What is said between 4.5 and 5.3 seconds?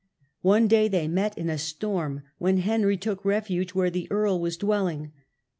dwelling.